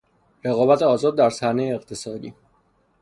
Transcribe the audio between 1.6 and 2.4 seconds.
اقتصادی